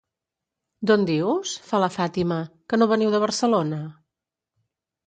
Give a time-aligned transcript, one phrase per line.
[0.91, 1.53] D'on dius?
[1.67, 3.83] —fa la Fàtima— Que no veniu de Barcelona?